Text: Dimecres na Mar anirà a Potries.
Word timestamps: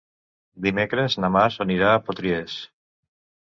Dimecres 0.65 1.17
na 1.25 1.31
Mar 1.37 1.45
anirà 1.67 1.93
a 1.93 2.01
Potries. 2.09 2.59